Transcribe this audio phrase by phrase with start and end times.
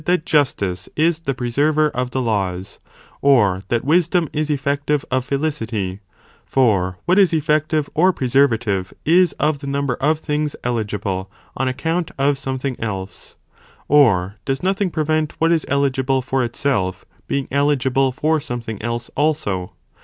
[0.05, 2.79] that justice, is the preserver of the laws,
[3.21, 5.99] or that gible "ἐ propter wisdom, is effective of felicity,
[6.43, 11.67] for what is effective, ila or preservative, is of the number of things eligible on
[11.67, 13.35] account of something else.
[13.87, 19.73] Or does nothing prevent what is eligible for itself, being eligible for something else also?